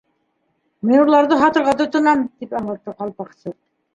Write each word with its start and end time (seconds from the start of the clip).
—Мин 0.89 1.01
уларҙы 1.01 1.37
һатырға 1.41 1.75
тотонам, 1.83 2.25
—тип 2.39 2.55
аңлатты 2.61 2.97
Ҡалпаҡсы. 3.03 3.55